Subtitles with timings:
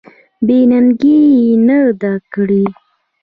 [0.45, 2.65] بې ننګي یې نه ده کړې.